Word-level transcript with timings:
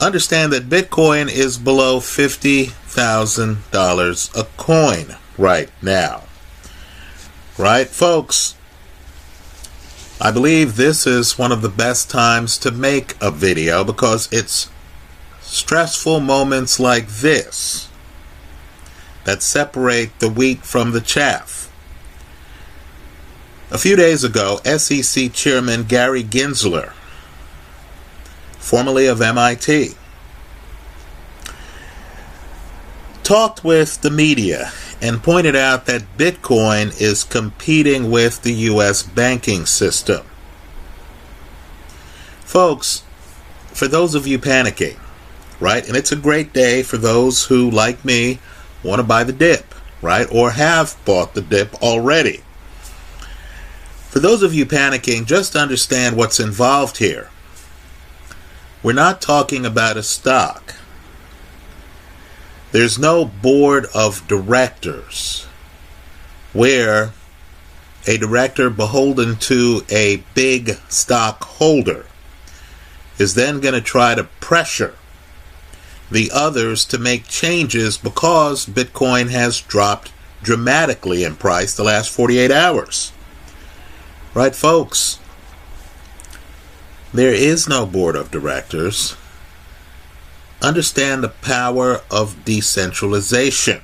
Understand 0.00 0.52
that 0.52 0.68
Bitcoin 0.68 1.30
is 1.30 1.56
below 1.56 2.00
$50,000 2.00 4.38
a 4.38 4.44
coin 4.56 5.16
right 5.38 5.70
now. 5.80 6.24
Right, 7.56 7.88
folks? 7.88 8.56
I 10.18 10.30
believe 10.30 10.76
this 10.76 11.06
is 11.06 11.38
one 11.38 11.52
of 11.52 11.60
the 11.60 11.68
best 11.68 12.08
times 12.08 12.56
to 12.58 12.70
make 12.70 13.14
a 13.20 13.30
video 13.30 13.84
because 13.84 14.32
it's 14.32 14.70
stressful 15.42 16.20
moments 16.20 16.80
like 16.80 17.06
this 17.08 17.88
that 19.24 19.42
separate 19.42 20.18
the 20.18 20.30
wheat 20.30 20.64
from 20.64 20.92
the 20.92 21.02
chaff. 21.02 21.70
A 23.70 23.76
few 23.76 23.94
days 23.94 24.24
ago, 24.24 24.60
SEC 24.64 25.32
Chairman 25.34 25.82
Gary 25.82 26.24
Gensler, 26.24 26.92
formerly 28.58 29.06
of 29.06 29.20
MIT, 29.20 29.94
talked 33.22 33.64
with 33.64 34.00
the 34.00 34.10
media 34.10 34.72
and 35.00 35.22
pointed 35.22 35.54
out 35.54 35.86
that 35.86 36.16
Bitcoin 36.16 36.98
is 37.00 37.24
competing 37.24 38.10
with 38.10 38.42
the 38.42 38.52
U.S. 38.52 39.02
banking 39.02 39.66
system. 39.66 40.24
Folks, 42.40 43.02
for 43.68 43.88
those 43.88 44.14
of 44.14 44.26
you 44.26 44.38
panicking, 44.38 44.98
right, 45.60 45.86
and 45.86 45.96
it's 45.96 46.12
a 46.12 46.16
great 46.16 46.52
day 46.52 46.82
for 46.82 46.96
those 46.96 47.46
who, 47.46 47.70
like 47.70 48.04
me, 48.04 48.38
want 48.82 49.00
to 49.00 49.02
buy 49.02 49.24
the 49.24 49.32
dip, 49.32 49.74
right, 50.00 50.26
or 50.32 50.52
have 50.52 50.96
bought 51.04 51.34
the 51.34 51.42
dip 51.42 51.74
already. 51.82 52.42
For 54.08 54.20
those 54.20 54.42
of 54.42 54.54
you 54.54 54.64
panicking, 54.64 55.26
just 55.26 55.54
understand 55.54 56.16
what's 56.16 56.40
involved 56.40 56.96
here. 56.96 57.28
We're 58.82 58.94
not 58.94 59.20
talking 59.20 59.66
about 59.66 59.98
a 59.98 60.02
stock. 60.02 60.74
There's 62.76 62.98
no 62.98 63.24
board 63.24 63.86
of 63.94 64.28
directors 64.28 65.46
where 66.52 67.12
a 68.06 68.18
director 68.18 68.68
beholden 68.68 69.36
to 69.36 69.80
a 69.88 70.22
big 70.34 70.72
stockholder 70.90 72.04
is 73.16 73.32
then 73.32 73.60
going 73.60 73.72
to 73.72 73.80
try 73.80 74.14
to 74.14 74.24
pressure 74.24 74.94
the 76.10 76.30
others 76.34 76.84
to 76.84 76.98
make 76.98 77.26
changes 77.26 77.96
because 77.96 78.66
Bitcoin 78.66 79.30
has 79.30 79.62
dropped 79.62 80.12
dramatically 80.42 81.24
in 81.24 81.36
price 81.36 81.74
the 81.74 81.82
last 81.82 82.10
48 82.10 82.50
hours. 82.50 83.10
Right, 84.34 84.54
folks? 84.54 85.18
There 87.14 87.32
is 87.32 87.66
no 87.66 87.86
board 87.86 88.16
of 88.16 88.30
directors 88.30 89.16
understand 90.62 91.22
the 91.22 91.28
power 91.28 92.00
of 92.10 92.44
decentralization. 92.44 93.80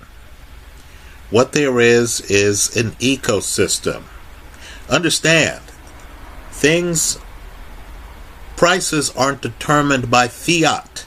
What 1.30 1.52
there 1.52 1.80
is 1.80 2.20
is 2.22 2.76
an 2.76 2.92
ecosystem. 2.92 4.02
Understand, 4.88 5.62
things, 6.50 7.18
prices 8.56 9.10
aren't 9.16 9.40
determined 9.42 10.10
by 10.10 10.28
fiat. 10.28 11.06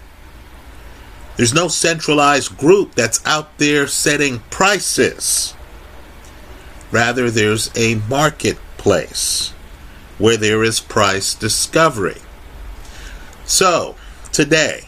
There's 1.37 1.53
no 1.53 1.67
centralized 1.67 2.57
group 2.57 2.95
that's 2.95 3.25
out 3.25 3.57
there 3.57 3.87
setting 3.87 4.39
prices. 4.49 5.53
Rather, 6.91 7.29
there's 7.29 7.69
a 7.77 7.95
marketplace 8.09 9.53
where 10.17 10.37
there 10.37 10.63
is 10.63 10.79
price 10.79 11.35
discovery. 11.35 12.21
So, 13.45 13.95
today, 14.31 14.85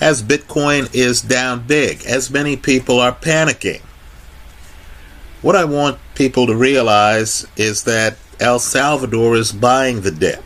as 0.00 0.22
Bitcoin 0.22 0.92
is 0.94 1.20
down 1.20 1.66
big, 1.66 2.04
as 2.06 2.30
many 2.30 2.56
people 2.56 2.98
are 2.98 3.12
panicking. 3.12 3.82
What 5.42 5.56
I 5.56 5.64
want 5.64 5.98
people 6.14 6.46
to 6.46 6.56
realize 6.56 7.46
is 7.56 7.84
that 7.84 8.16
El 8.40 8.58
Salvador 8.58 9.36
is 9.36 9.52
buying 9.52 10.00
the 10.00 10.10
dip. 10.10 10.44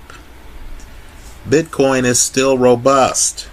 Bitcoin 1.48 2.04
is 2.04 2.20
still 2.20 2.58
robust. 2.58 3.48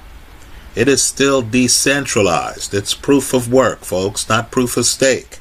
It 0.76 0.88
is 0.88 1.04
still 1.04 1.42
decentralized. 1.42 2.74
It's 2.74 2.94
proof 2.94 3.34
of 3.34 3.52
work, 3.52 3.80
folks, 3.80 4.30
not 4.30 4.52
proof 4.52 4.78
of 4.78 4.86
stake. 4.86 5.40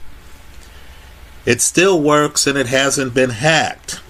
It 1.46 1.60
still 1.60 2.02
works 2.02 2.46
and 2.46 2.58
it 2.58 2.66
hasn't 2.66 3.14
been 3.14 3.30
hacked. 3.30 4.00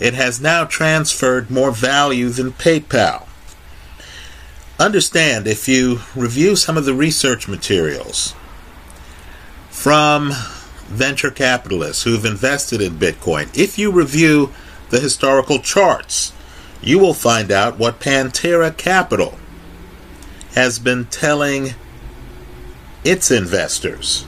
It 0.00 0.12
has 0.14 0.40
now 0.40 0.64
transferred 0.64 1.50
more 1.50 1.70
value 1.70 2.28
than 2.28 2.52
PayPal 2.52 3.26
understand 4.78 5.46
if 5.46 5.68
you 5.68 6.00
review 6.16 6.56
some 6.56 6.76
of 6.76 6.84
the 6.84 6.94
research 6.94 7.48
materials 7.48 8.34
from 9.70 10.32
venture 10.86 11.30
capitalists 11.30 12.02
who've 12.02 12.24
invested 12.24 12.80
in 12.80 12.94
Bitcoin, 12.94 13.56
if 13.56 13.78
you 13.78 13.90
review 13.90 14.52
the 14.90 15.00
historical 15.00 15.58
charts, 15.58 16.32
you 16.82 16.98
will 16.98 17.14
find 17.14 17.50
out 17.50 17.78
what 17.78 18.00
Pantera 18.00 18.76
Capital 18.76 19.38
has 20.54 20.78
been 20.78 21.04
telling 21.06 21.74
its 23.04 23.30
investors. 23.30 24.26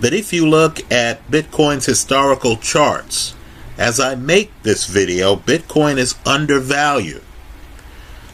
That 0.00 0.12
if 0.12 0.32
you 0.32 0.48
look 0.48 0.80
at 0.90 1.28
Bitcoin's 1.30 1.86
historical 1.86 2.56
charts, 2.56 3.34
as 3.78 4.00
I 4.00 4.14
make 4.14 4.50
this 4.62 4.86
video, 4.86 5.36
Bitcoin 5.36 5.98
is 5.98 6.16
undervalued 6.26 7.22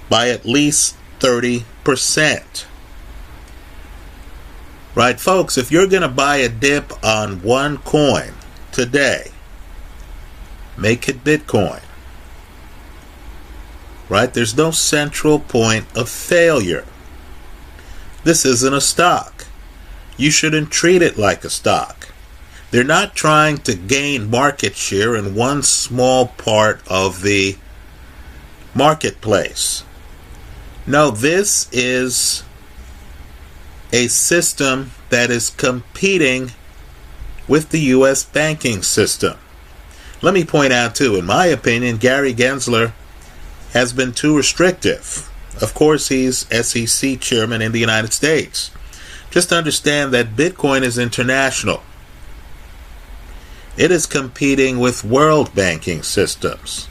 by 0.08 0.30
at 0.30 0.46
least 0.46 0.96
30%. 1.18 2.64
Right, 4.94 5.20
folks, 5.20 5.56
if 5.56 5.70
you're 5.70 5.86
going 5.86 6.02
to 6.02 6.08
buy 6.08 6.36
a 6.36 6.48
dip 6.48 6.92
on 7.04 7.42
one 7.42 7.78
coin 7.78 8.32
today, 8.72 9.30
make 10.76 11.08
it 11.08 11.22
Bitcoin. 11.22 11.82
Right? 14.08 14.32
There's 14.32 14.56
no 14.56 14.70
central 14.70 15.38
point 15.38 15.86
of 15.96 16.08
failure. 16.08 16.84
This 18.24 18.44
isn't 18.44 18.74
a 18.74 18.80
stock. 18.80 19.46
You 20.16 20.30
shouldn't 20.30 20.70
treat 20.72 21.02
it 21.02 21.16
like 21.16 21.44
a 21.44 21.50
stock. 21.50 22.08
They're 22.70 22.84
not 22.84 23.14
trying 23.14 23.58
to 23.58 23.74
gain 23.74 24.30
market 24.30 24.76
share 24.76 25.14
in 25.14 25.34
one 25.34 25.62
small 25.62 26.26
part 26.26 26.80
of 26.88 27.22
the 27.22 27.56
marketplace. 28.74 29.84
No, 30.88 31.10
this 31.10 31.68
is 31.70 32.42
a 33.92 34.08
system 34.08 34.92
that 35.10 35.30
is 35.30 35.50
competing 35.50 36.52
with 37.46 37.68
the 37.68 37.80
U.S. 37.92 38.24
banking 38.24 38.82
system. 38.82 39.36
Let 40.22 40.32
me 40.32 40.44
point 40.44 40.72
out, 40.72 40.94
too, 40.94 41.16
in 41.16 41.26
my 41.26 41.44
opinion, 41.44 41.98
Gary 41.98 42.32
Gensler 42.32 42.94
has 43.74 43.92
been 43.92 44.14
too 44.14 44.34
restrictive. 44.34 45.30
Of 45.60 45.74
course, 45.74 46.08
he's 46.08 46.46
SEC 46.66 47.20
chairman 47.20 47.60
in 47.60 47.72
the 47.72 47.80
United 47.80 48.14
States. 48.14 48.70
Just 49.30 49.52
understand 49.52 50.14
that 50.14 50.36
Bitcoin 50.36 50.80
is 50.80 50.96
international. 50.96 51.82
It 53.76 53.90
is 53.90 54.06
competing 54.06 54.78
with 54.78 55.04
world 55.04 55.54
banking 55.54 56.02
systems. 56.02 56.88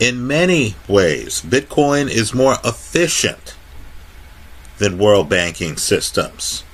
In 0.00 0.26
many 0.26 0.74
ways, 0.88 1.42
Bitcoin 1.42 2.08
is 2.08 2.34
more 2.34 2.56
efficient 2.64 3.54
than 4.78 4.98
world 4.98 5.28
banking 5.28 5.76
systems. 5.76 6.64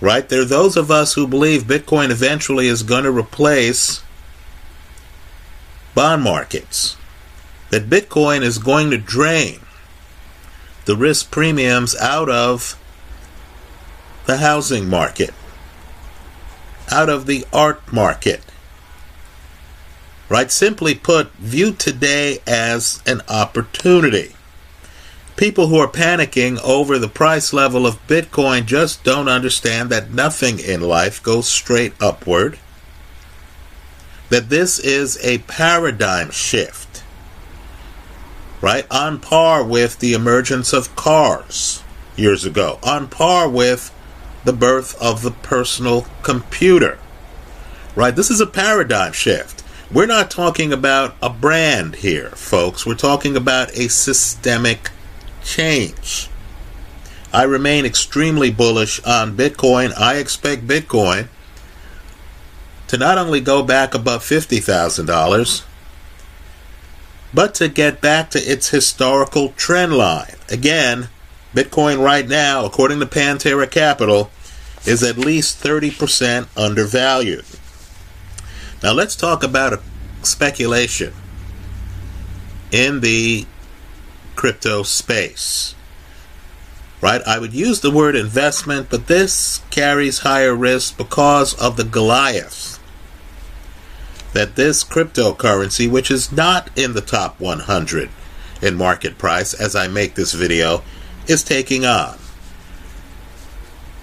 Right? 0.00 0.28
There 0.28 0.42
are 0.42 0.44
those 0.44 0.76
of 0.76 0.90
us 0.90 1.14
who 1.14 1.26
believe 1.26 1.64
Bitcoin 1.64 2.10
eventually 2.10 2.68
is 2.68 2.84
going 2.84 3.04
to 3.04 3.10
replace 3.10 4.02
bond 5.94 6.22
markets. 6.22 6.96
that 7.72 7.88
Bitcoin 7.88 8.42
is 8.42 8.58
going 8.58 8.90
to 8.90 8.98
drain 8.98 9.58
the 10.84 10.94
risk 10.94 11.30
premiums 11.30 11.96
out 11.96 12.28
of 12.28 12.78
the 14.26 14.36
housing 14.36 14.88
market, 14.90 15.32
out 16.90 17.08
of 17.08 17.24
the 17.24 17.46
art 17.50 17.90
market. 17.90 18.42
Right? 20.32 20.50
Simply 20.50 20.94
put, 20.94 21.30
view 21.32 21.72
today 21.72 22.38
as 22.46 23.02
an 23.04 23.20
opportunity. 23.28 24.32
People 25.36 25.66
who 25.66 25.76
are 25.76 25.86
panicking 25.86 26.58
over 26.64 26.98
the 26.98 27.06
price 27.06 27.52
level 27.52 27.86
of 27.86 28.06
Bitcoin 28.06 28.64
just 28.64 29.04
don't 29.04 29.28
understand 29.28 29.90
that 29.90 30.10
nothing 30.10 30.58
in 30.58 30.80
life 30.80 31.22
goes 31.22 31.46
straight 31.46 31.92
upward. 32.00 32.58
That 34.30 34.48
this 34.48 34.78
is 34.78 35.22
a 35.22 35.40
paradigm 35.40 36.30
shift, 36.30 37.04
right? 38.62 38.86
On 38.90 39.20
par 39.20 39.62
with 39.62 39.98
the 39.98 40.14
emergence 40.14 40.72
of 40.72 40.96
cars 40.96 41.82
years 42.16 42.46
ago, 42.46 42.78
on 42.82 43.06
par 43.06 43.50
with 43.50 43.94
the 44.44 44.54
birth 44.54 44.96
of 44.98 45.20
the 45.20 45.32
personal 45.32 46.06
computer, 46.22 46.98
right? 47.94 48.16
This 48.16 48.30
is 48.30 48.40
a 48.40 48.46
paradigm 48.46 49.12
shift. 49.12 49.61
We're 49.92 50.06
not 50.06 50.30
talking 50.30 50.72
about 50.72 51.16
a 51.20 51.28
brand 51.28 51.96
here, 51.96 52.30
folks. 52.30 52.86
We're 52.86 52.94
talking 52.94 53.36
about 53.36 53.76
a 53.76 53.88
systemic 53.88 54.88
change. 55.44 56.30
I 57.30 57.42
remain 57.42 57.84
extremely 57.84 58.50
bullish 58.50 59.04
on 59.04 59.36
Bitcoin. 59.36 59.92
I 59.98 60.16
expect 60.16 60.66
Bitcoin 60.66 61.28
to 62.88 62.96
not 62.96 63.18
only 63.18 63.40
go 63.42 63.62
back 63.62 63.92
above 63.94 64.22
$50,000, 64.22 65.64
but 67.34 67.54
to 67.56 67.68
get 67.68 68.00
back 68.00 68.30
to 68.30 68.38
its 68.38 68.70
historical 68.70 69.50
trend 69.58 69.92
line. 69.92 70.36
Again, 70.48 71.10
Bitcoin 71.54 72.02
right 72.02 72.26
now, 72.26 72.64
according 72.64 73.00
to 73.00 73.06
Pantera 73.06 73.70
Capital, 73.70 74.30
is 74.86 75.02
at 75.02 75.18
least 75.18 75.62
30% 75.62 76.48
undervalued. 76.56 77.44
Now 78.82 78.92
let's 78.92 79.16
talk 79.16 79.42
about 79.42 79.72
a 79.72 79.80
speculation 80.22 81.12
in 82.70 83.00
the 83.00 83.46
crypto 84.34 84.82
space. 84.82 85.74
Right? 87.00 87.22
I 87.26 87.38
would 87.38 87.52
use 87.52 87.80
the 87.80 87.90
word 87.90 88.14
investment, 88.14 88.88
but 88.88 89.08
this 89.08 89.60
carries 89.70 90.20
higher 90.20 90.54
risk 90.54 90.96
because 90.96 91.54
of 91.54 91.76
the 91.76 91.84
Goliath 91.84 92.78
that 94.32 94.56
this 94.56 94.82
cryptocurrency, 94.82 95.90
which 95.90 96.10
is 96.10 96.32
not 96.32 96.70
in 96.76 96.94
the 96.94 97.00
top 97.00 97.38
100 97.38 98.08
in 98.62 98.74
market 98.74 99.18
price 99.18 99.52
as 99.52 99.76
I 99.76 99.88
make 99.88 100.14
this 100.14 100.32
video, 100.32 100.82
is 101.26 101.44
taking 101.44 101.84
on. 101.84 102.18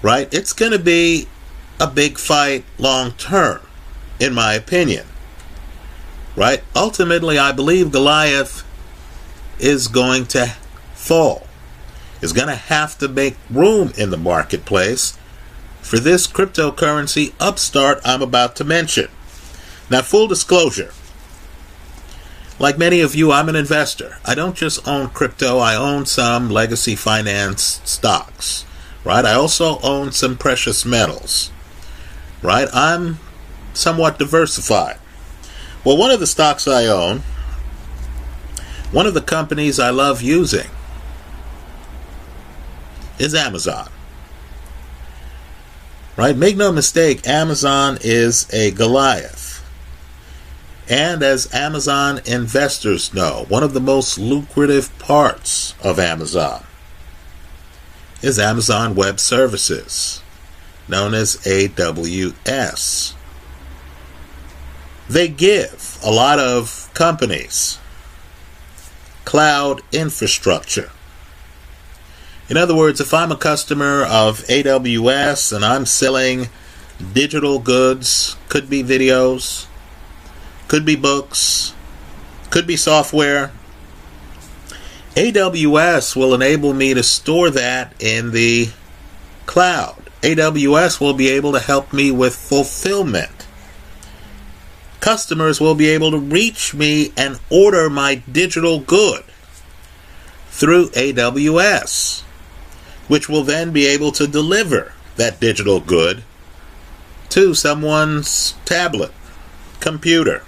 Right? 0.02 0.32
It's 0.32 0.52
going 0.52 0.72
to 0.72 0.78
be 0.78 1.28
a 1.80 1.86
big 1.86 2.18
fight 2.18 2.64
long 2.78 3.12
term, 3.12 3.60
in 4.20 4.34
my 4.34 4.54
opinion. 4.54 5.06
Right? 6.36 6.62
Ultimately, 6.76 7.38
I 7.38 7.50
believe 7.50 7.90
Goliath 7.90 8.64
is 9.58 9.88
going 9.88 10.26
to 10.26 10.54
fall, 10.94 11.46
is 12.20 12.32
going 12.32 12.48
to 12.48 12.54
have 12.54 12.96
to 12.98 13.08
make 13.08 13.36
room 13.50 13.92
in 13.98 14.10
the 14.10 14.16
marketplace 14.16 15.18
for 15.80 15.98
this 15.98 16.28
cryptocurrency 16.28 17.32
upstart 17.40 18.00
I'm 18.04 18.22
about 18.22 18.54
to 18.56 18.64
mention. 18.64 19.08
Now, 19.90 20.02
full 20.02 20.28
disclosure 20.28 20.92
like 22.60 22.76
many 22.76 23.00
of 23.00 23.14
you, 23.14 23.32
I'm 23.32 23.48
an 23.48 23.56
investor. 23.56 24.18
I 24.22 24.34
don't 24.34 24.54
just 24.54 24.86
own 24.86 25.08
crypto, 25.08 25.58
I 25.58 25.74
own 25.74 26.04
some 26.04 26.50
legacy 26.50 26.94
finance 26.94 27.80
stocks, 27.84 28.66
right? 29.02 29.24
I 29.24 29.32
also 29.32 29.80
own 29.80 30.12
some 30.12 30.36
precious 30.36 30.84
metals, 30.84 31.50
right? 32.42 32.68
I'm 32.74 33.18
somewhat 33.74 34.18
diversified. 34.18 34.98
Well, 35.84 35.96
one 35.96 36.10
of 36.10 36.20
the 36.20 36.26
stocks 36.26 36.68
I 36.68 36.86
own, 36.86 37.20
one 38.92 39.06
of 39.06 39.14
the 39.14 39.20
companies 39.20 39.78
I 39.78 39.90
love 39.90 40.20
using, 40.20 40.68
is 43.18 43.34
Amazon. 43.34 43.88
Right? 46.16 46.36
Make 46.36 46.56
no 46.56 46.72
mistake, 46.72 47.26
Amazon 47.26 47.98
is 48.02 48.52
a 48.52 48.72
Goliath. 48.72 49.64
And 50.88 51.22
as 51.22 51.54
Amazon 51.54 52.20
investors 52.26 53.14
know, 53.14 53.46
one 53.48 53.62
of 53.62 53.74
the 53.74 53.80
most 53.80 54.18
lucrative 54.18 54.96
parts 54.98 55.74
of 55.82 56.00
Amazon 56.00 56.64
is 58.22 58.38
Amazon 58.38 58.94
Web 58.94 59.20
Services, 59.20 60.20
known 60.88 61.14
as 61.14 61.36
AWS. 61.36 63.14
They 65.10 65.26
give 65.26 65.98
a 66.04 66.10
lot 66.12 66.38
of 66.38 66.88
companies 66.94 67.80
cloud 69.24 69.80
infrastructure. 69.90 70.92
In 72.48 72.56
other 72.56 72.76
words, 72.76 73.00
if 73.00 73.12
I'm 73.12 73.32
a 73.32 73.36
customer 73.36 74.04
of 74.04 74.38
AWS 74.44 75.52
and 75.52 75.64
I'm 75.64 75.84
selling 75.84 76.46
digital 77.12 77.58
goods, 77.58 78.36
could 78.48 78.70
be 78.70 78.84
videos, 78.84 79.66
could 80.68 80.86
be 80.86 80.94
books, 80.94 81.74
could 82.50 82.68
be 82.68 82.76
software. 82.76 83.50
AWS 85.16 86.14
will 86.14 86.34
enable 86.34 86.72
me 86.72 86.94
to 86.94 87.02
store 87.02 87.50
that 87.50 88.00
in 88.00 88.30
the 88.30 88.70
cloud. 89.46 90.08
AWS 90.22 91.00
will 91.00 91.14
be 91.14 91.30
able 91.30 91.50
to 91.50 91.58
help 91.58 91.92
me 91.92 92.12
with 92.12 92.36
fulfillment. 92.36 93.39
Customers 95.00 95.60
will 95.60 95.74
be 95.74 95.88
able 95.88 96.10
to 96.10 96.18
reach 96.18 96.74
me 96.74 97.12
and 97.16 97.40
order 97.50 97.88
my 97.88 98.16
digital 98.30 98.80
good 98.80 99.24
through 100.50 100.90
AWS, 100.90 102.20
which 103.08 103.28
will 103.28 103.42
then 103.42 103.72
be 103.72 103.86
able 103.86 104.12
to 104.12 104.26
deliver 104.26 104.92
that 105.16 105.40
digital 105.40 105.80
good 105.80 106.22
to 107.30 107.54
someone's 107.54 108.54
tablet, 108.64 109.12
computer, 109.80 110.42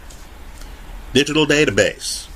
digital 1.14 1.46
database. 1.46 2.28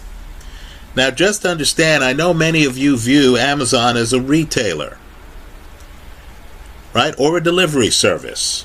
Now, 0.95 1.11
just 1.11 1.45
understand, 1.45 2.03
I 2.03 2.15
know 2.15 2.33
many 2.33 2.65
of 2.65 2.79
you 2.79 2.97
view 2.97 3.37
Amazon 3.37 3.99
as 3.99 4.15
a 4.15 4.21
retailer, 4.21 4.97
right, 6.95 7.15
or 7.19 7.37
a 7.37 7.43
delivery 7.43 7.91
service. 7.91 8.65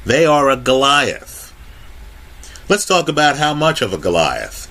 They 0.04 0.26
are 0.26 0.50
a 0.50 0.56
Goliath 0.56 1.44
Let's 2.66 2.86
talk 2.86 3.10
about 3.10 3.36
how 3.36 3.52
much 3.52 3.82
of 3.82 3.92
a 3.92 3.98
Goliath. 3.98 4.70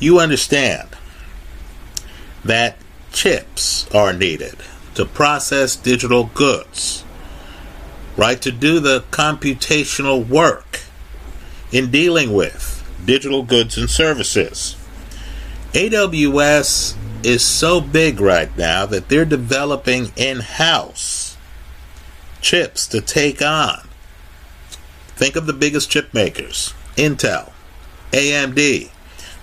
You 0.00 0.18
understand 0.18 0.88
that 2.44 2.76
chips 3.12 3.88
are 3.94 4.12
needed 4.12 4.56
to 4.96 5.04
process 5.04 5.76
digital 5.76 6.24
goods, 6.34 7.04
right? 8.18 8.42
To 8.42 8.52
do 8.52 8.80
the 8.80 9.04
computational 9.12 10.28
work 10.28 10.80
in 11.72 11.90
dealing 11.90 12.34
with 12.34 12.84
digital 13.06 13.44
goods 13.44 13.78
and 13.78 13.88
services. 13.88 14.76
AWS 15.72 16.96
is 17.22 17.44
so 17.44 17.80
big 17.80 18.20
right 18.20 18.54
now 18.58 18.84
that 18.86 19.08
they're 19.08 19.24
developing 19.24 20.10
in 20.16 20.40
house 20.40 21.36
chips 22.40 22.86
to 22.88 23.00
take 23.00 23.40
on. 23.40 23.88
Think 25.08 25.36
of 25.36 25.46
the 25.46 25.52
biggest 25.52 25.90
chip 25.90 26.12
makers 26.12 26.74
Intel, 26.96 27.52
AMD. 28.12 28.90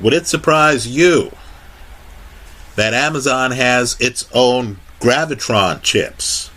Would 0.01 0.13
it 0.13 0.27
surprise 0.27 0.87
you 0.87 1.31
that 2.75 2.93
Amazon 2.93 3.51
has 3.51 3.95
its 4.01 4.27
own 4.33 4.79
Graviton 4.99 5.81
chips 5.81 6.49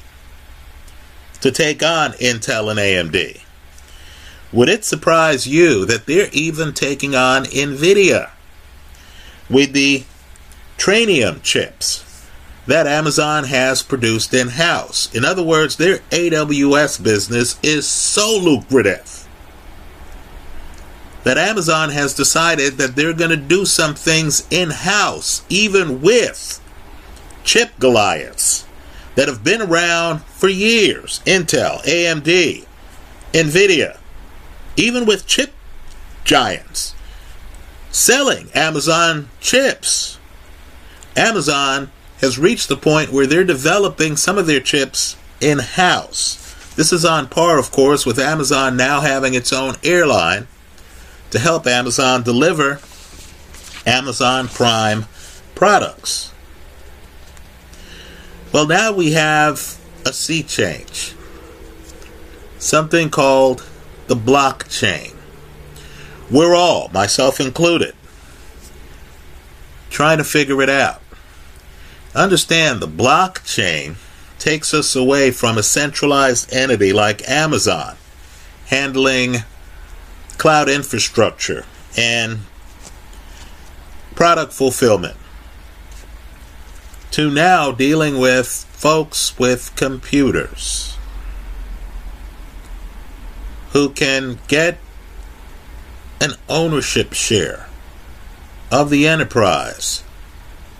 to 1.40 1.50
take 1.50 1.82
on 1.82 2.12
Intel 2.12 2.70
and 2.70 2.78
AMD? 2.78 3.40
Would 4.52 4.68
it 4.68 4.84
surprise 4.84 5.46
you 5.46 5.84
that 5.84 6.06
they're 6.06 6.30
even 6.32 6.72
taking 6.72 7.14
on 7.14 7.44
NVIDIA 7.44 8.30
with 9.50 9.72
the 9.72 10.04
Trainium 10.78 11.42
chips 11.42 12.04
that 12.66 12.86
Amazon 12.86 13.44
has 13.44 13.82
produced 13.82 14.32
in 14.32 14.48
house? 14.48 15.14
In 15.14 15.24
other 15.24 15.42
words, 15.42 15.76
their 15.76 15.98
AWS 16.10 17.02
business 17.02 17.58
is 17.62 17.86
so 17.86 18.38
lucrative 18.38 19.26
that 21.24 21.36
Amazon 21.36 21.90
has 21.90 22.14
decided 22.14 22.78
that 22.78 22.96
they're 22.96 23.12
going 23.12 23.30
to 23.30 23.36
do 23.36 23.66
some 23.66 23.94
things 23.94 24.46
in 24.50 24.70
house, 24.70 25.42
even 25.50 26.00
with 26.00 26.58
chip 27.44 27.70
Goliaths 27.78 28.64
that 29.18 29.26
have 29.26 29.42
been 29.42 29.60
around 29.60 30.22
for 30.26 30.48
years 30.48 31.20
Intel, 31.26 31.82
AMD, 31.82 32.64
NVIDIA 33.32 33.98
even 34.76 35.04
with 35.04 35.26
chip 35.26 35.52
giants 36.22 36.94
selling 37.90 38.48
Amazon 38.54 39.28
chips. 39.40 40.20
Amazon 41.16 41.90
has 42.20 42.38
reached 42.38 42.68
the 42.68 42.76
point 42.76 43.12
where 43.12 43.26
they're 43.26 43.42
developing 43.42 44.16
some 44.16 44.38
of 44.38 44.46
their 44.46 44.60
chips 44.60 45.16
in 45.40 45.58
house. 45.58 46.54
This 46.76 46.92
is 46.92 47.04
on 47.04 47.26
par, 47.26 47.58
of 47.58 47.72
course, 47.72 48.06
with 48.06 48.20
Amazon 48.20 48.76
now 48.76 49.00
having 49.00 49.34
its 49.34 49.52
own 49.52 49.74
airline 49.82 50.46
to 51.32 51.40
help 51.40 51.66
Amazon 51.66 52.22
deliver 52.22 52.78
Amazon 53.84 54.46
Prime 54.46 55.06
products. 55.56 56.32
Well, 58.52 58.66
now 58.66 58.92
we 58.92 59.12
have 59.12 59.78
a 60.06 60.12
sea 60.12 60.42
change. 60.42 61.14
Something 62.58 63.10
called 63.10 63.68
the 64.06 64.16
blockchain. 64.16 65.14
We're 66.30 66.54
all, 66.54 66.88
myself 66.88 67.40
included, 67.40 67.94
trying 69.90 70.18
to 70.18 70.24
figure 70.24 70.62
it 70.62 70.70
out. 70.70 71.02
Understand 72.14 72.80
the 72.80 72.88
blockchain 72.88 73.96
takes 74.38 74.72
us 74.72 74.96
away 74.96 75.30
from 75.30 75.58
a 75.58 75.62
centralized 75.62 76.52
entity 76.52 76.92
like 76.92 77.28
Amazon 77.28 77.96
handling 78.66 79.36
cloud 80.38 80.68
infrastructure 80.68 81.64
and 81.96 82.38
product 84.14 84.52
fulfillment 84.52 85.16
to 87.10 87.30
now 87.30 87.72
dealing 87.72 88.18
with 88.18 88.46
folks 88.46 89.38
with 89.38 89.74
computers 89.76 90.96
who 93.72 93.90
can 93.90 94.38
get 94.48 94.78
an 96.20 96.32
ownership 96.48 97.12
share 97.12 97.68
of 98.70 98.90
the 98.90 99.06
enterprise 99.06 100.02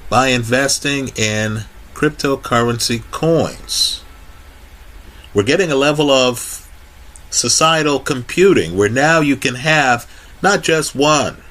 by 0.09 0.29
investing 0.29 1.09
in 1.17 1.65
cryptocurrency 1.95 3.03
coins. 3.11 4.03
We're 5.35 5.43
getting 5.43 5.71
a 5.71 5.77
level 5.77 6.11
of 6.11 6.69
societal 7.31 8.01
computing 8.01 8.77
where 8.77 8.89
now 8.89 9.21
you 9.21 9.37
can 9.37 9.57
have 9.57 10.11
not 10.43 10.63
just 10.63 10.95
one 10.95 11.43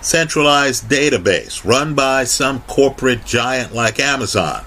centralized 0.00 0.88
database 0.88 1.64
run 1.64 1.94
by 1.94 2.24
some 2.24 2.60
corporate 2.62 3.24
giant 3.24 3.74
like 3.74 4.00
Amazon, 4.00 4.64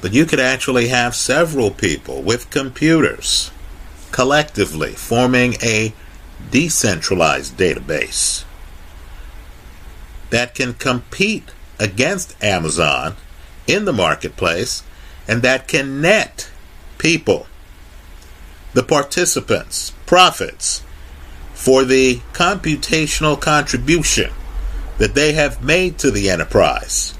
but 0.00 0.12
you 0.12 0.24
could 0.24 0.40
actually 0.40 0.88
have 0.88 1.14
several 1.14 1.70
people 1.70 2.22
with 2.22 2.50
computers 2.50 3.50
collectively, 4.12 4.92
forming 4.92 5.54
a 5.62 5.92
decentralized 6.50 7.56
database 7.56 8.44
that 10.30 10.54
can 10.54 10.74
compete 10.74 11.50
against 11.80 12.42
Amazon 12.42 13.16
in 13.66 13.84
the 13.84 13.92
marketplace 13.92 14.84
and 15.26 15.42
that 15.42 15.66
can 15.66 16.00
net 16.00 16.48
people, 16.98 17.46
the 18.72 18.82
participants, 18.82 19.92
profits 20.06 20.82
for 21.54 21.84
the 21.84 22.16
computational 22.32 23.40
contribution 23.40 24.30
that 24.98 25.14
they 25.14 25.32
have 25.32 25.62
made 25.62 25.98
to 25.98 26.10
the 26.10 26.30
enterprise. 26.30 27.14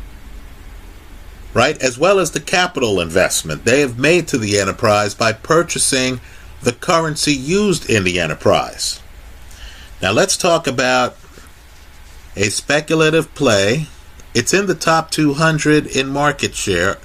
Right? 1.52 1.80
As 1.80 1.98
well 1.98 2.18
as 2.18 2.32
the 2.32 2.40
capital 2.40 3.00
investment 3.00 3.64
they 3.64 3.80
have 3.80 3.98
made 3.98 4.26
to 4.28 4.38
the 4.38 4.58
enterprise 4.58 5.14
by 5.14 5.32
purchasing 5.32 6.20
the 6.62 6.72
currency 6.72 7.32
used 7.32 7.88
in 7.88 8.04
the 8.04 8.18
enterprise. 8.18 9.00
Now 10.02 10.12
let's 10.12 10.36
talk 10.36 10.66
about 10.66 11.16
a 12.36 12.50
speculative 12.50 13.34
play. 13.34 13.86
It's 14.34 14.52
in 14.52 14.66
the 14.66 14.74
top 14.74 15.10
200 15.10 15.86
in 15.86 16.08
market 16.08 16.54
share. 16.54 16.98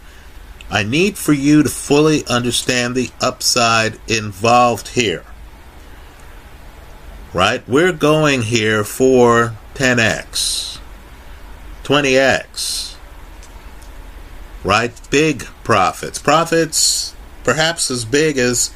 I 0.72 0.84
need 0.84 1.18
for 1.18 1.34
you 1.34 1.64
to 1.64 1.70
fully 1.70 2.26
understand 2.28 2.96
the 2.96 3.10
upside 3.22 4.00
involved 4.08 4.90
here. 4.90 5.24
Right? 7.34 7.68
We're 7.68 7.94
going 7.94 8.42
here 8.42 8.84
for 8.84 9.56
10x, 9.80 10.78
20x. 11.86 12.96
Right? 14.62 14.92
Big 15.10 15.46
profits. 15.64 16.20
Profits 16.20 17.16
perhaps 17.46 17.90
as 17.90 18.04
big 18.04 18.38
as 18.38 18.72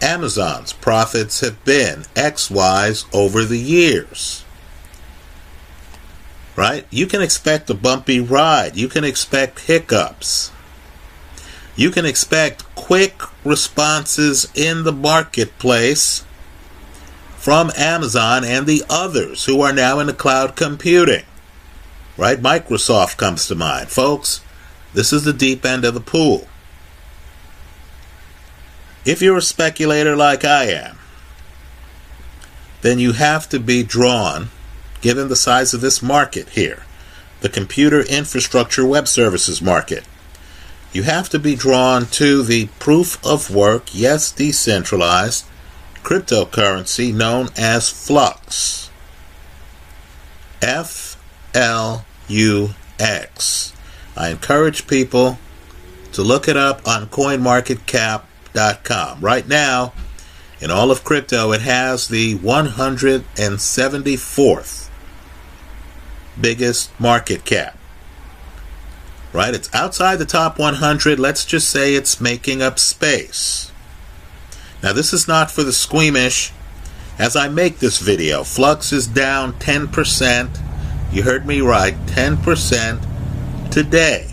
Amazon's 0.00 0.72
profits 0.72 1.40
have 1.40 1.62
been 1.66 2.04
XY's 2.14 3.04
over 3.12 3.44
the 3.44 3.58
years. 3.58 4.42
Right? 6.56 6.86
You 6.88 7.06
can 7.06 7.20
expect 7.20 7.68
a 7.68 7.74
bumpy 7.74 8.18
ride. 8.18 8.74
You 8.74 8.88
can 8.88 9.04
expect 9.04 9.66
hiccups. 9.66 10.50
You 11.76 11.90
can 11.90 12.06
expect 12.06 12.74
quick 12.74 13.20
responses 13.44 14.50
in 14.54 14.84
the 14.84 14.92
marketplace 14.92 16.24
from 17.42 17.72
Amazon 17.76 18.44
and 18.44 18.68
the 18.68 18.84
others 18.88 19.46
who 19.46 19.60
are 19.62 19.72
now 19.72 19.98
in 19.98 20.06
the 20.06 20.12
cloud 20.12 20.54
computing. 20.54 21.24
Right? 22.16 22.40
Microsoft 22.40 23.16
comes 23.16 23.48
to 23.48 23.56
mind. 23.56 23.88
Folks, 23.88 24.42
this 24.94 25.12
is 25.12 25.24
the 25.24 25.32
deep 25.32 25.64
end 25.64 25.84
of 25.84 25.92
the 25.92 26.00
pool. 26.00 26.46
If 29.04 29.20
you're 29.20 29.38
a 29.38 29.42
speculator 29.42 30.14
like 30.14 30.44
I 30.44 30.66
am, 30.66 30.98
then 32.82 33.00
you 33.00 33.10
have 33.14 33.48
to 33.48 33.58
be 33.58 33.82
drawn, 33.82 34.50
given 35.00 35.26
the 35.26 35.34
size 35.34 35.74
of 35.74 35.80
this 35.80 36.00
market 36.00 36.50
here, 36.50 36.84
the 37.40 37.48
computer 37.48 38.02
infrastructure 38.02 38.86
web 38.86 39.08
services 39.08 39.60
market. 39.60 40.04
You 40.92 41.02
have 41.02 41.28
to 41.30 41.40
be 41.40 41.56
drawn 41.56 42.06
to 42.06 42.44
the 42.44 42.66
proof 42.78 43.18
of 43.26 43.52
work, 43.52 43.88
yes, 43.92 44.30
decentralized, 44.30 45.44
cryptocurrency 46.02 47.14
known 47.14 47.48
as 47.56 47.88
Flux. 47.88 48.90
F 50.60 51.16
L 51.54 52.04
U 52.28 52.70
X. 52.98 53.72
I 54.16 54.30
encourage 54.30 54.86
people 54.86 55.38
to 56.12 56.22
look 56.22 56.48
it 56.48 56.56
up 56.56 56.86
on 56.86 57.08
coinmarketcap.com. 57.08 59.20
Right 59.20 59.48
now, 59.48 59.92
in 60.60 60.70
all 60.70 60.90
of 60.90 61.02
crypto, 61.02 61.52
it 61.52 61.62
has 61.62 62.08
the 62.08 62.36
174th 62.36 64.90
biggest 66.40 67.00
market 67.00 67.44
cap. 67.44 67.76
Right? 69.32 69.54
It's 69.54 69.74
outside 69.74 70.16
the 70.16 70.26
top 70.26 70.58
100. 70.58 71.18
Let's 71.18 71.44
just 71.44 71.68
say 71.68 71.94
it's 71.94 72.20
making 72.20 72.62
up 72.62 72.78
space. 72.78 73.71
Now, 74.82 74.92
this 74.92 75.12
is 75.12 75.28
not 75.28 75.50
for 75.50 75.62
the 75.62 75.72
squeamish. 75.72 76.52
As 77.18 77.36
I 77.36 77.48
make 77.48 77.78
this 77.78 77.98
video, 77.98 78.42
Flux 78.42 78.92
is 78.92 79.06
down 79.06 79.52
10%. 79.54 80.58
You 81.12 81.22
heard 81.22 81.46
me 81.46 81.60
right, 81.60 81.94
10% 82.06 83.70
today 83.70 84.32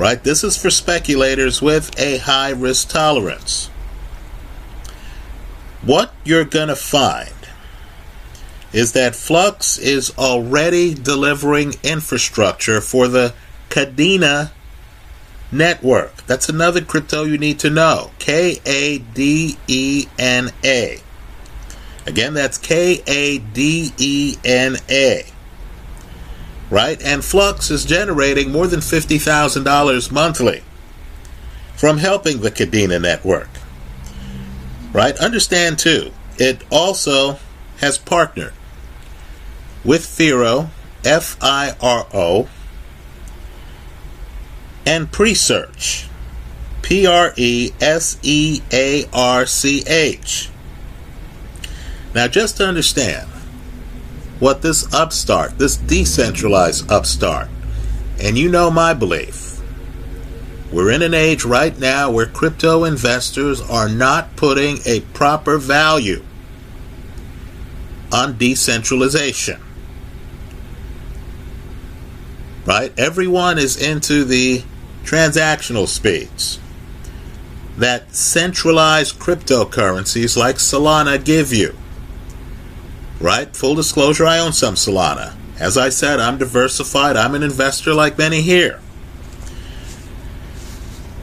right? 0.00 0.24
This 0.24 0.42
is 0.42 0.56
for 0.56 0.70
speculators 0.70 1.60
with 1.60 1.98
a 1.98 2.18
high 2.18 2.50
risk 2.50 2.88
tolerance. 2.88 3.66
What 5.82 6.14
you're 6.24 6.46
going 6.46 6.68
to 6.68 6.76
find 6.76 7.34
is 8.72 8.92
that 8.92 9.14
Flux 9.14 9.76
is 9.76 10.10
already 10.16 10.94
delivering 10.94 11.74
infrastructure 11.82 12.80
for 12.80 13.08
the 13.08 13.34
Kadena 13.68 14.52
network. 15.52 16.16
That's 16.26 16.48
another 16.48 16.80
crypto 16.80 17.24
you 17.24 17.38
need 17.38 17.58
to 17.60 17.70
know. 17.70 18.10
K 18.18 18.58
A 18.64 18.98
D 18.98 19.56
E 19.66 20.06
N 20.18 20.50
A. 20.64 21.00
Again, 22.06 22.34
that's 22.34 22.58
K 22.58 23.02
A 23.06 23.38
D 23.38 23.92
E 23.98 24.36
N 24.44 24.76
A. 24.88 25.24
right? 26.70 27.00
And 27.02 27.24
Flux 27.24 27.70
is 27.70 27.84
generating 27.84 28.50
more 28.52 28.66
than 28.66 28.80
$50,000 28.80 30.12
monthly 30.12 30.62
from 31.76 31.98
helping 31.98 32.40
the 32.40 32.50
Kadena 32.50 33.00
network, 33.00 33.48
right? 34.92 35.16
Understand 35.18 35.78
too, 35.78 36.12
it 36.38 36.62
also 36.70 37.38
has 37.78 37.98
partnered 37.98 38.52
with 39.84 40.02
Firo, 40.02 40.68
F 41.04 41.36
I 41.40 41.74
R 41.80 42.06
O, 42.12 42.48
and 44.86 45.10
Presearch, 45.10 46.08
P 46.82 47.06
R 47.06 47.32
E 47.36 47.72
S 47.80 48.18
E 48.22 48.60
A 48.72 49.04
R 49.12 49.46
C 49.46 49.84
H. 49.86 50.50
Now, 52.14 52.26
just 52.26 52.56
to 52.56 52.66
understand 52.66 53.28
what 54.40 54.62
this 54.62 54.92
upstart, 54.92 55.58
this 55.58 55.76
decentralized 55.76 56.90
upstart, 56.90 57.48
and 58.20 58.36
you 58.36 58.50
know 58.50 58.70
my 58.70 58.94
belief, 58.94 59.60
we're 60.72 60.90
in 60.90 61.02
an 61.02 61.14
age 61.14 61.44
right 61.44 61.78
now 61.78 62.10
where 62.10 62.26
crypto 62.26 62.84
investors 62.84 63.60
are 63.60 63.88
not 63.88 64.36
putting 64.36 64.78
a 64.86 65.00
proper 65.12 65.58
value 65.58 66.24
on 68.12 68.38
decentralization. 68.38 69.60
Right? 72.70 72.96
Everyone 72.96 73.58
is 73.58 73.76
into 73.76 74.22
the 74.22 74.62
transactional 75.02 75.88
speeds 75.88 76.60
that 77.76 78.14
centralized 78.14 79.18
cryptocurrencies 79.18 80.36
like 80.36 80.54
Solana 80.54 81.24
give 81.24 81.52
you. 81.52 81.74
Right? 83.20 83.56
Full 83.56 83.74
disclosure, 83.74 84.24
I 84.24 84.38
own 84.38 84.52
some 84.52 84.76
Solana. 84.76 85.34
As 85.58 85.76
I 85.76 85.88
said, 85.88 86.20
I'm 86.20 86.38
diversified. 86.38 87.16
I'm 87.16 87.34
an 87.34 87.42
investor 87.42 87.92
like 87.92 88.16
many 88.16 88.40
here. 88.40 88.78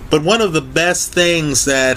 But 0.10 0.24
one 0.24 0.42
of 0.42 0.52
the 0.52 0.60
best 0.60 1.14
things 1.14 1.64
that 1.64 1.96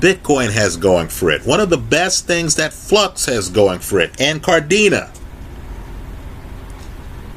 Bitcoin 0.00 0.50
has 0.50 0.76
going 0.76 1.06
for 1.06 1.30
it, 1.30 1.46
one 1.46 1.60
of 1.60 1.70
the 1.70 1.78
best 1.78 2.26
things 2.26 2.56
that 2.56 2.72
Flux 2.72 3.26
has 3.26 3.50
going 3.50 3.78
for 3.78 4.00
it, 4.00 4.20
and 4.20 4.42
Kadena, 4.42 5.16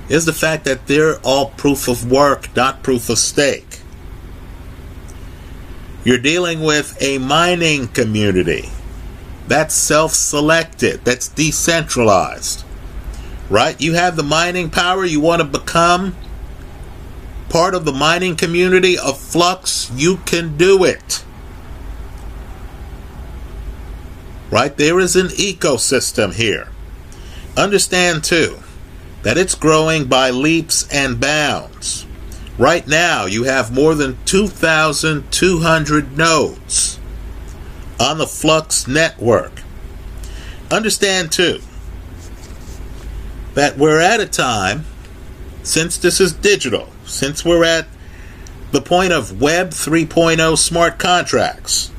is 0.10 0.25
the 0.25 0.33
fact 0.33 0.65
that 0.65 0.88
they're 0.88 1.19
all 1.19 1.51
proof 1.51 1.88
of 1.88 2.10
work, 2.10 2.55
not 2.55 2.83
proof 2.83 3.10
of 3.10 3.17
stake. 3.17 3.79
You're 6.03 6.17
dealing 6.17 6.62
with 6.62 6.98
a 7.01 7.17
mining 7.17 7.88
community 7.88 8.69
that's 9.48 9.74
self 9.74 10.13
selected, 10.13 11.05
that's 11.05 11.27
decentralized. 11.29 12.63
Right? 13.50 13.79
You 13.79 13.93
have 13.93 14.15
the 14.15 14.24
mining 14.24 14.69
power, 14.69 15.05
you 15.05 15.22
want 15.22 15.41
to 15.41 15.48
become 15.48 16.15
part 17.50 17.75
of 17.75 17.86
the 17.86 17.91
mining 17.91 18.36
community 18.36 18.98
of 18.98 19.17
Flux, 19.17 19.91
you 19.93 20.17
can 20.25 20.57
do 20.57 20.83
it. 20.83 21.24
Right? 24.50 24.75
There 24.75 25.00
is 25.00 25.15
an 25.15 25.27
ecosystem 25.27 26.33
here. 26.33 26.67
Understand, 27.55 28.24
too, 28.24 28.62
that 29.24 29.38
it's 29.38 29.56
growing 29.56 30.06
by 30.06 30.30
leaps 30.30 30.88
and 30.89 31.20
bounds. 31.20 32.06
Right 32.58 32.88
now, 32.88 33.25
you 33.25 33.46
have 33.46 33.74
more 33.74 33.96
than 33.96 34.18
2,200 34.25 36.18
nodes 36.18 37.00
on 38.00 38.18
the 38.20 38.27
Flux 38.27 38.88
network. 38.88 39.63
Understand, 40.70 41.32
too, 41.32 41.62
that 43.56 43.77
we're 43.77 44.00
at 44.01 44.20
a 44.20 44.25
time, 44.25 44.86
since 45.63 45.98
this 45.98 46.20
is 46.20 46.34
digital, 46.34 46.89
since 47.06 47.44
we're 47.46 47.63
at 47.63 47.88
the 48.72 48.81
point 48.81 49.14
of 49.14 49.42
Web 49.42 49.70
3.0 49.70 50.57
smart 50.57 51.00
contracts, 51.00 51.92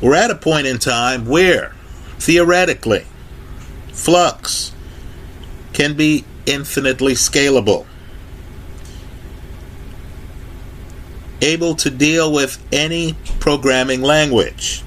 we're 0.00 0.14
at 0.14 0.30
a 0.30 0.36
point 0.36 0.66
in 0.66 0.78
time 0.78 1.26
where, 1.26 1.74
theoretically, 2.18 3.04
Flux 3.92 4.72
can 5.78 5.94
be 5.94 6.24
infinitely 6.44 7.12
scalable. 7.14 7.86
able 11.40 11.76
to 11.76 11.88
deal 11.88 12.32
with 12.32 12.58
any 12.72 13.14
programming 13.38 14.02
language. 14.02 14.82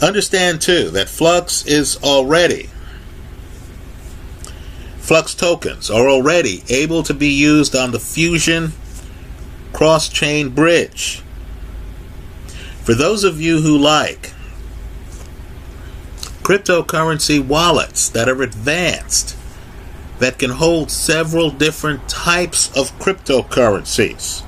Understand 0.00 0.62
too 0.62 0.88
that 0.92 1.10
Flux 1.10 1.66
is 1.66 2.02
already 2.02 2.70
Flux 4.98 5.34
tokens 5.34 5.90
are 5.90 6.08
already 6.08 6.64
able 6.70 7.02
to 7.02 7.12
be 7.12 7.28
used 7.28 7.76
on 7.76 7.90
the 7.90 8.00
Fusion 8.00 8.72
cross 9.74 10.08
chain 10.08 10.48
bridge. 10.48 11.22
For 12.82 12.94
those 12.94 13.24
of 13.24 13.38
you 13.38 13.60
who 13.60 13.76
like 13.76 14.32
cryptocurrency 16.44 17.44
wallets 17.44 18.10
that 18.10 18.28
are 18.28 18.42
advanced, 18.42 19.36
that 20.18 20.38
can 20.38 20.50
hold 20.50 20.90
several 20.90 21.50
different 21.50 22.06
types 22.08 22.68
of 22.76 22.96
cryptocurrencies, 22.98 24.44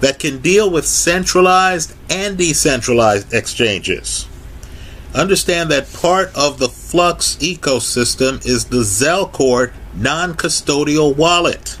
that 0.00 0.20
can 0.20 0.40
deal 0.40 0.70
with 0.70 0.86
centralized 0.86 1.92
and 2.08 2.38
decentralized 2.38 3.34
exchanges. 3.34 4.28
Understand 5.12 5.70
that 5.70 5.92
part 5.92 6.34
of 6.36 6.58
the 6.58 6.68
Flux 6.68 7.36
ecosystem 7.36 8.44
is 8.46 8.66
the 8.66 8.82
Zelcore 8.82 9.72
non 9.94 10.34
custodial 10.34 11.16
wallet. 11.16 11.80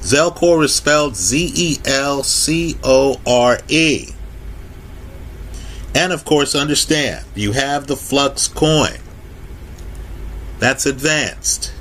Zelcore 0.00 0.64
is 0.64 0.74
spelled 0.74 1.16
Z 1.16 1.52
E 1.54 1.78
L 1.84 2.22
C 2.22 2.76
O 2.82 3.20
R 3.26 3.58
E. 3.68 4.08
And 5.94 6.12
of 6.12 6.24
course, 6.24 6.54
understand 6.54 7.24
you 7.34 7.52
have 7.52 7.86
the 7.86 7.96
Flux 7.96 8.48
coin. 8.48 8.98
That's 10.58 10.86
advanced. 10.86 11.72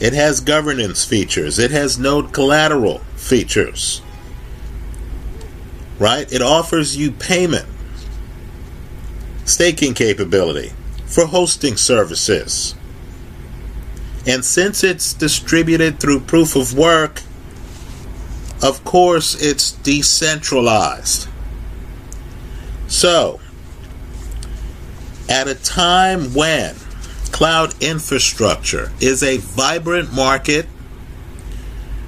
It 0.00 0.12
has 0.14 0.40
governance 0.40 1.04
features, 1.04 1.58
it 1.58 1.70
has 1.70 1.98
node 1.98 2.32
collateral, 2.32 2.98
features. 3.16 4.02
Right? 5.98 6.30
It 6.32 6.42
offers 6.42 6.96
you 6.96 7.12
payment, 7.12 7.66
staking 9.44 9.94
capability 9.94 10.72
for 11.06 11.26
hosting 11.26 11.76
services. 11.76 12.74
And 14.26 14.44
since 14.44 14.82
it's 14.82 15.12
distributed 15.12 16.00
through 16.00 16.20
proof 16.20 16.56
of 16.56 16.76
work, 16.76 17.22
of 18.62 18.84
course 18.84 19.40
it's 19.40 19.72
decentralized. 19.72 21.28
So, 22.92 23.40
at 25.26 25.48
a 25.48 25.54
time 25.54 26.34
when 26.34 26.76
cloud 27.32 27.74
infrastructure 27.82 28.92
is 29.00 29.22
a 29.22 29.38
vibrant 29.38 30.12
market 30.12 30.66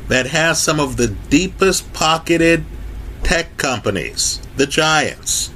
that 0.08 0.26
has 0.26 0.62
some 0.62 0.78
of 0.78 0.98
the 0.98 1.08
deepest 1.08 1.90
pocketed 1.94 2.66
tech 3.22 3.56
companies, 3.56 4.42
the 4.56 4.66
giants, 4.66 5.50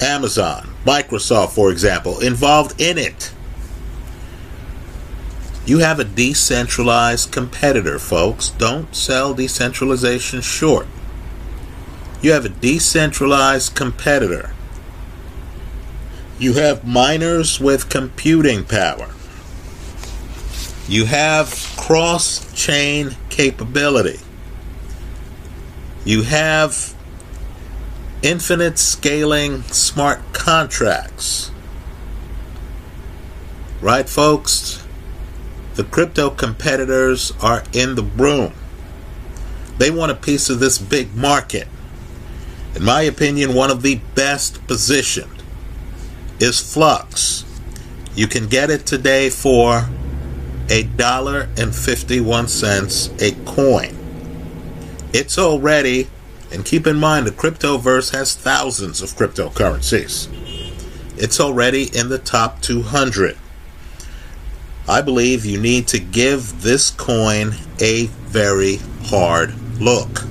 Amazon, 0.00 0.68
Microsoft, 0.84 1.52
for 1.52 1.70
example, 1.70 2.18
involved 2.18 2.80
in 2.80 2.98
it. 2.98 3.32
You 5.64 5.78
have 5.78 6.00
a 6.00 6.04
decentralized 6.04 7.30
competitor, 7.30 8.00
folks. 8.00 8.50
Don't 8.50 8.96
sell 8.96 9.32
decentralization 9.32 10.40
short. 10.40 10.88
You 12.24 12.32
have 12.32 12.46
a 12.46 12.48
decentralized 12.48 13.74
competitor. 13.74 14.54
You 16.38 16.54
have 16.54 16.86
miners 16.86 17.60
with 17.60 17.90
computing 17.90 18.64
power. 18.64 19.10
You 20.88 21.04
have 21.04 21.50
cross 21.76 22.50
chain 22.54 23.16
capability. 23.28 24.20
You 26.06 26.22
have 26.22 26.94
infinite 28.22 28.78
scaling 28.78 29.60
smart 29.64 30.20
contracts. 30.32 31.50
Right, 33.82 34.08
folks? 34.08 34.82
The 35.74 35.84
crypto 35.84 36.30
competitors 36.30 37.34
are 37.42 37.64
in 37.74 37.96
the 37.96 38.02
room. 38.02 38.54
They 39.76 39.90
want 39.90 40.10
a 40.10 40.14
piece 40.14 40.48
of 40.48 40.58
this 40.58 40.78
big 40.78 41.14
market. 41.14 41.68
In 42.74 42.82
my 42.82 43.02
opinion, 43.02 43.54
one 43.54 43.70
of 43.70 43.82
the 43.82 44.00
best 44.14 44.66
positioned 44.66 45.42
is 46.40 46.60
Flux. 46.60 47.44
You 48.16 48.26
can 48.26 48.48
get 48.48 48.68
it 48.70 48.84
today 48.84 49.30
for 49.30 49.88
a 50.68 50.82
dollar 50.82 51.48
and 51.56 51.74
51 51.74 52.48
cents 52.48 53.10
a 53.20 53.32
coin. 53.44 53.96
It's 55.12 55.38
already, 55.38 56.08
and 56.50 56.64
keep 56.64 56.86
in 56.86 56.96
mind 56.96 57.26
the 57.26 57.30
cryptoverse 57.30 58.12
has 58.12 58.34
thousands 58.34 59.00
of 59.00 59.10
cryptocurrencies. 59.10 60.28
It's 61.16 61.38
already 61.38 61.96
in 61.96 62.08
the 62.08 62.18
top 62.18 62.60
200. 62.60 63.38
I 64.88 65.00
believe 65.00 65.46
you 65.46 65.60
need 65.60 65.86
to 65.88 66.00
give 66.00 66.62
this 66.62 66.90
coin 66.90 67.54
a 67.80 68.06
very 68.06 68.78
hard 69.04 69.54
look. 69.80 70.24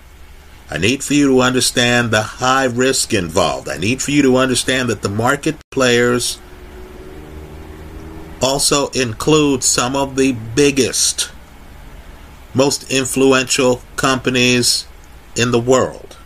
I 0.71 0.79
need 0.79 1.05
for 1.05 1.15
you 1.15 1.29
to 1.29 1.41
understand 1.41 2.11
the 2.11 2.23
high 2.23 2.65
risk 2.65 3.15
involved. 3.15 3.69
I 3.69 3.79
need 3.79 4.03
for 4.03 4.11
you 4.11 4.23
to 4.23 4.37
understand 4.37 4.91
that 4.91 5.03
the 5.03 5.09
market 5.09 5.57
players 5.71 6.41
also 8.45 8.89
include 8.89 9.65
some 9.65 9.97
of 9.97 10.17
the 10.17 10.33
biggest, 10.55 11.31
most 12.53 12.91
influential 12.93 13.81
companies 13.97 14.87
in 15.35 15.51
the 15.51 15.59
world. 15.59 16.17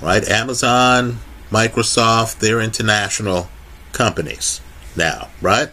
Right? 0.00 0.26
Amazon, 0.28 1.18
Microsoft, 1.50 2.38
they're 2.38 2.60
international 2.60 3.48
companies 3.92 4.60
now, 4.96 5.28
right? 5.42 5.70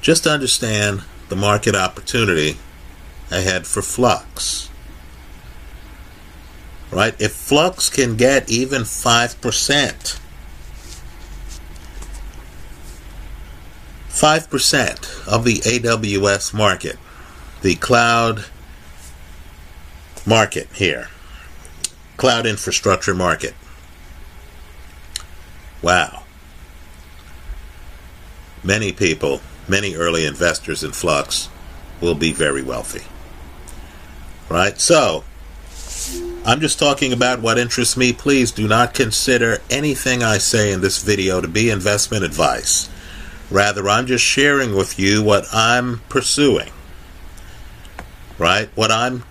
Just 0.00 0.26
understand 0.26 1.02
the 1.28 1.36
market 1.36 1.74
opportunity 1.74 2.56
ahead 3.30 3.66
for 3.66 3.82
Flux. 3.82 4.70
Right? 6.90 7.14
If 7.20 7.32
Flux 7.32 7.90
can 7.90 8.16
get 8.16 8.50
even 8.50 8.82
5%, 8.82 10.20
5% 14.16 15.28
of 15.28 15.44
the 15.44 15.56
AWS 15.56 16.54
market, 16.54 16.96
the 17.60 17.74
cloud 17.74 18.46
market 20.24 20.68
here, 20.72 21.08
cloud 22.16 22.46
infrastructure 22.46 23.14
market. 23.14 23.54
Wow. 25.82 26.22
Many 28.64 28.90
people, 28.90 29.42
many 29.68 29.94
early 29.94 30.24
investors 30.24 30.82
in 30.82 30.92
Flux 30.92 31.50
will 32.00 32.14
be 32.14 32.32
very 32.32 32.62
wealthy. 32.62 33.04
Right? 34.48 34.80
So, 34.80 35.24
I'm 36.46 36.60
just 36.60 36.78
talking 36.78 37.12
about 37.12 37.42
what 37.42 37.58
interests 37.58 37.98
me. 37.98 38.14
Please 38.14 38.50
do 38.50 38.66
not 38.66 38.94
consider 38.94 39.58
anything 39.68 40.22
I 40.22 40.38
say 40.38 40.72
in 40.72 40.80
this 40.80 41.02
video 41.02 41.42
to 41.42 41.48
be 41.48 41.68
investment 41.68 42.24
advice. 42.24 42.88
Rather, 43.50 43.88
I'm 43.88 44.06
just 44.06 44.24
sharing 44.24 44.74
with 44.74 44.98
you 44.98 45.22
what 45.22 45.46
I'm 45.52 46.00
pursuing. 46.08 46.70
Right? 48.38 48.68
What 48.74 48.90
I'm 48.90 49.24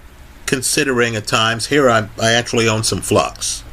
considering 0.45 1.15
at 1.15 1.27
times. 1.27 1.67
Here, 1.67 1.89
I'm—I 1.89 2.31
actually 2.31 2.67
own 2.67 2.83
some 2.83 3.01
Flux. 3.01 3.63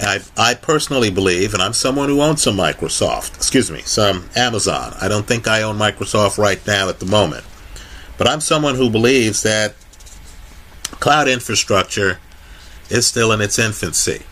I, 0.00 0.20
I 0.36 0.54
personally 0.54 1.10
believe, 1.10 1.54
and 1.54 1.62
I'm 1.62 1.72
someone 1.72 2.08
who 2.08 2.20
owns 2.22 2.42
some 2.42 2.56
Microsoft, 2.56 3.36
excuse 3.36 3.70
me, 3.70 3.82
some 3.82 4.28
Amazon. 4.34 4.94
I 5.00 5.06
don't 5.06 5.26
think 5.26 5.46
I 5.46 5.62
own 5.62 5.78
Microsoft 5.78 6.38
right 6.38 6.64
now 6.66 6.88
at 6.88 6.98
the 6.98 7.06
moment. 7.06 7.44
But 8.18 8.26
I'm 8.26 8.40
someone 8.40 8.74
who 8.74 8.90
believes 8.90 9.42
that 9.42 9.74
cloud 10.98 11.28
infrastructure 11.28 12.18
is 12.90 13.06
still 13.06 13.32
in 13.32 13.40
its 13.40 13.58
infancy. 13.58 14.22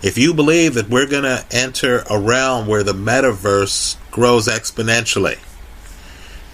If 0.00 0.16
you 0.16 0.32
believe 0.32 0.74
that 0.74 0.88
we're 0.88 1.08
going 1.08 1.24
to 1.24 1.44
enter 1.50 2.04
a 2.08 2.20
realm 2.20 2.68
where 2.68 2.84
the 2.84 2.92
metaverse 2.92 3.96
grows 4.12 4.46
exponentially, 4.46 5.38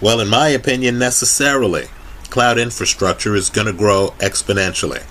well, 0.01 0.19
in 0.19 0.27
my 0.27 0.47
opinion, 0.47 0.97
necessarily, 0.97 1.85
cloud 2.31 2.57
infrastructure 2.57 3.35
is 3.35 3.51
going 3.51 3.67
to 3.67 3.73
grow 3.73 4.15
exponentially. 4.17 5.03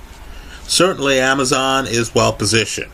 Certainly, 0.66 1.20
Amazon 1.20 1.86
is 1.86 2.14
well 2.14 2.32
positioned, 2.32 2.90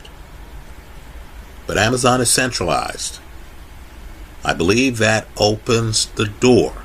but 1.65 1.77
Amazon 1.77 2.21
is 2.21 2.29
centralized. 2.29 3.19
I 4.43 4.53
believe 4.53 4.99
that 4.99 5.27
opens 5.37 6.05
the 6.07 6.27
door 6.27 6.83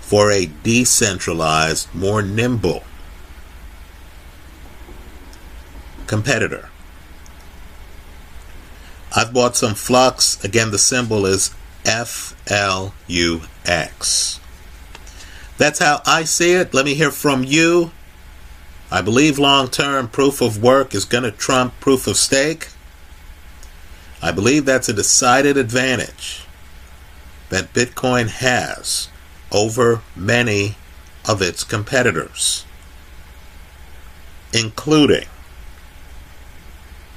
for 0.00 0.32
a 0.32 0.46
decentralized, 0.46 1.94
more 1.94 2.22
nimble 2.22 2.82
competitor. 6.08 6.69
I've 9.14 9.32
bought 9.32 9.56
some 9.56 9.74
flux. 9.74 10.42
Again, 10.44 10.70
the 10.70 10.78
symbol 10.78 11.26
is 11.26 11.54
FLUX. 11.84 12.92
That's 15.58 15.78
how 15.78 16.00
I 16.06 16.24
see 16.24 16.52
it. 16.52 16.72
Let 16.72 16.84
me 16.84 16.94
hear 16.94 17.10
from 17.10 17.44
you. 17.44 17.90
I 18.90 19.02
believe 19.02 19.38
long 19.38 19.68
term 19.68 20.08
proof 20.08 20.40
of 20.40 20.62
work 20.62 20.94
is 20.94 21.04
going 21.04 21.24
to 21.24 21.30
trump 21.30 21.78
proof 21.80 22.06
of 22.06 22.16
stake. 22.16 22.68
I 24.22 24.32
believe 24.32 24.64
that's 24.64 24.88
a 24.88 24.92
decided 24.92 25.56
advantage 25.56 26.44
that 27.48 27.72
Bitcoin 27.72 28.28
has 28.28 29.08
over 29.52 30.02
many 30.14 30.76
of 31.28 31.42
its 31.42 31.64
competitors, 31.64 32.64
including 34.52 35.26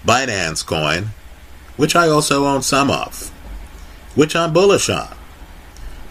Binance 0.05 0.65
Coin 0.65 1.09
which 1.77 1.95
I 1.95 2.07
also 2.07 2.45
own 2.45 2.61
some 2.61 2.91
of, 2.91 3.29
which 4.15 4.35
I'm 4.35 4.53
bullish 4.53 4.89
on, 4.89 5.15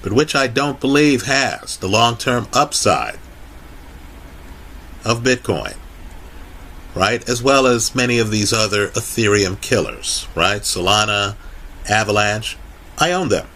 but 0.03 0.13
which 0.13 0.35
I 0.35 0.47
don't 0.47 0.81
believe 0.81 1.23
has 1.23 1.77
the 1.77 1.89
long 1.89 2.17
term 2.17 2.49
upside 2.53 3.19
of 5.05 5.23
Bitcoin, 5.23 5.77
right? 6.95 7.27
As 7.29 7.43
well 7.43 7.67
as 7.67 7.95
many 7.95 8.19
of 8.19 8.31
these 8.31 8.53
other 8.53 8.89
Ethereum 8.89 9.61
killers, 9.61 10.27
right? 10.35 10.63
Solana, 10.63 11.37
Avalanche, 11.89 12.57
I 12.99 13.13
own 13.13 13.29
them. 13.29 13.47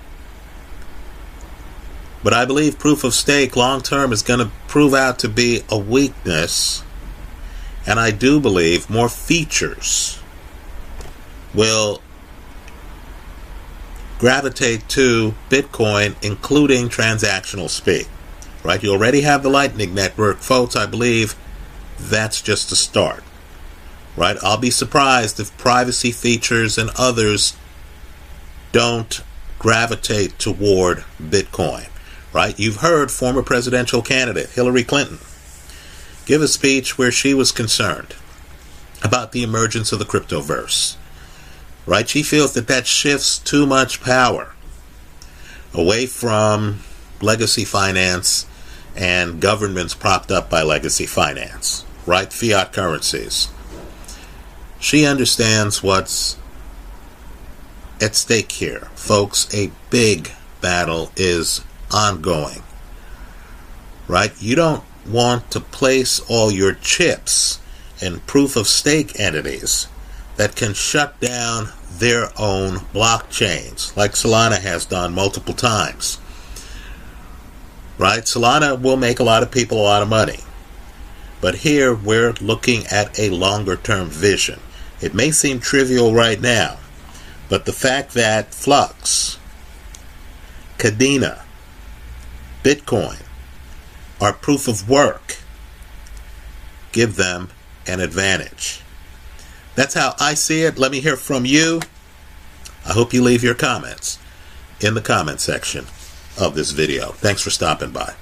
But 2.23 2.33
I 2.33 2.45
believe 2.45 2.79
proof 2.79 3.05
of 3.05 3.14
stake 3.14 3.57
long 3.57 3.83
term 3.83 4.12
is 4.12 4.23
going 4.23 4.40
to 4.40 4.51
prove 4.66 4.95
out 4.95 5.19
to 5.21 5.29
be 5.29 5.62
a 5.69 5.79
weakness. 5.79 6.83
And 7.87 8.01
I 8.01 8.11
do 8.11 8.40
believe 8.40 8.90
more 8.90 9.09
features 9.09 10.21
will 11.57 12.01
gravitate 14.19 14.88
to 14.90 15.35
Bitcoin, 15.51 16.14
including 16.23 16.88
transactional 16.88 17.69
speed. 17.69 18.07
Right? 18.62 18.83
You 18.83 18.92
already 18.92 19.23
have 19.23 19.42
the 19.42 19.49
Lightning 19.49 19.95
Network, 19.95 20.38
folks. 20.38 20.77
I 20.77 20.87
believe 20.87 21.35
that's 21.99 22.42
just 22.42 22.73
a 22.73 22.77
start. 22.77 23.23
Right? 24.16 24.37
I'll 24.42 24.59
be 24.59 24.71
surprised 24.71 25.40
if 25.40 25.57
privacy 25.59 26.11
features 26.11 26.79
and 26.79 26.90
others 26.97 27.57
don't 28.73 29.23
gravitate 29.59 30.38
toward 30.38 31.05
Bitcoin. 31.21 31.88
Right? 32.33 32.59
You've 32.59 32.77
heard 32.77 33.11
former 33.11 33.42
presidential 33.42 34.03
candidate 34.03 34.51
Hillary 34.51 34.85
Clinton 34.85 35.19
give 36.27 36.42
a 36.42 36.49
speech 36.49 36.99
where 36.99 37.12
she 37.12 37.33
was 37.33 37.53
concerned 37.53 38.14
about 39.03 39.33
the 39.33 39.42
emergence 39.42 39.92
of 39.92 39.99
the 39.99 40.05
cryptoverse. 40.05 40.97
Right? 41.87 42.09
She 42.09 42.22
feels 42.22 42.53
that 42.55 42.66
that 42.66 42.87
shifts 42.87 43.38
too 43.38 43.64
much 43.66 44.01
power 44.01 44.55
away 45.72 46.07
from 46.07 46.81
legacy 47.20 47.64
finance 47.64 48.46
and 48.96 49.40
governments 49.40 49.94
propped 49.94 50.31
up 50.31 50.49
by 50.49 50.62
legacy 50.62 51.07
finance, 51.07 51.85
right? 52.07 52.33
Fiat 52.33 52.72
currencies. 52.72 53.49
She 54.81 55.05
understands 55.05 55.83
what's 55.83 56.37
at 58.01 58.14
stake 58.14 58.53
here. 58.53 58.88
Folks, 58.94 59.53
a 59.55 59.70
big 59.90 60.33
battle 60.61 61.12
is 61.16 61.62
ongoing, 61.92 62.62
right? 64.09 64.33
You 64.40 64.57
don't 64.57 64.85
want 65.07 65.51
to 65.53 65.61
place 65.61 66.20
all 66.29 66.51
your 66.51 66.75
chips 66.75 67.61
in 68.01 68.20
proof 68.20 68.57
of 68.57 68.66
stake 68.66 69.18
entities 69.20 69.88
that 70.37 70.57
can 70.57 70.75
shut 70.75 71.18
down 71.20 71.68
their 71.90 72.31
own 72.37 72.77
blockchains, 72.92 73.96
like 73.96 74.12
Solana 74.12 74.59
has 74.59 74.85
done 74.85 75.14
multiple 75.14 75.55
times. 75.55 76.18
Right? 77.99 78.25
Solana 78.25 78.81
will 78.81 78.96
make 78.96 79.20
a 79.20 79.25
lot 79.25 79.42
of 79.42 79.51
people 79.51 79.81
a 79.81 79.83
lot 79.83 80.03
of 80.03 80.09
money. 80.09 80.40
But 81.40 81.57
here 81.57 81.94
we're 81.94 82.33
looking 82.40 82.87
at 82.87 83.18
a 83.18 83.31
longer 83.31 83.77
term 83.77 84.09
vision. 84.09 84.61
It 85.01 85.14
may 85.14 85.31
seem 85.31 85.61
trivial 85.61 86.14
right 86.14 86.40
now, 86.40 86.79
but 87.49 87.64
the 87.64 87.72
fact 87.72 88.14
that 88.14 88.55
Flux, 88.55 89.38
Kadena, 90.79 91.42
Bitcoin 92.62 93.22
are 94.20 94.33
proof 94.33 94.66
of 94.66 94.88
work 94.88 95.37
give 96.92 97.16
them 97.16 97.51
an 97.87 98.01
advantage. 98.01 98.81
That's 99.77 99.95
how 99.95 100.17
I 100.19 100.35
see 100.35 100.62
it. 100.62 100.79
Let 100.79 100.91
me 100.91 101.01
hear 101.01 101.17
from 101.17 101.45
you. 101.45 101.81
I 102.85 102.93
hope 102.93 103.12
you 103.12 103.23
leave 103.23 103.45
your 103.45 103.55
comments 103.55 104.19
in 104.81 104.95
the 104.95 105.01
comment 105.01 105.41
section 105.41 105.87
of 106.39 106.55
this 106.55 106.73
video. 106.73 107.12
Thanks 107.12 107.43
for 107.43 107.51
stopping 107.51 107.93
by. 107.93 108.15